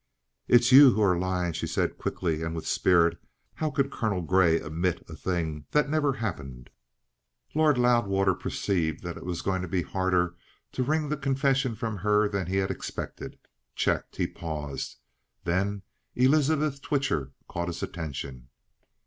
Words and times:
"It's 0.47 0.71
you 0.71 0.93
who 0.93 1.01
are 1.03 1.15
lying," 1.19 1.53
she 1.53 1.67
said 1.67 1.99
quickly 1.99 2.41
and 2.41 2.55
with 2.55 2.65
spirit. 2.65 3.19
"How 3.53 3.69
could 3.69 3.91
Colonel 3.91 4.23
Grey 4.23 4.55
admit 4.59 5.07
a 5.07 5.15
thing 5.15 5.65
that 5.73 5.91
never 5.91 6.13
happened?" 6.13 6.71
Lord 7.53 7.77
Loudwater 7.77 8.33
perceived 8.33 9.03
that 9.03 9.15
it 9.15 9.23
was 9.27 9.43
going 9.43 9.61
to 9.61 9.67
be 9.67 9.83
harder 9.83 10.35
to 10.71 10.81
wring 10.81 11.09
the 11.09 11.17
confession 11.17 11.75
from 11.75 11.97
her 11.97 12.27
than 12.27 12.47
he 12.47 12.55
had 12.57 12.71
expected. 12.71 13.37
Checked, 13.75 14.15
he 14.15 14.25
paused. 14.25 14.97
Then 15.43 15.83
Elizabeth 16.15 16.81
Twitcher 16.81 17.33
caught 17.47 17.67
his 17.67 17.83
attention. 17.83 18.49